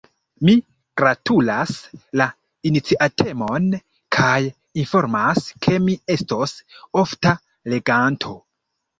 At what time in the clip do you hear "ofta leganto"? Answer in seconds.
7.03-8.33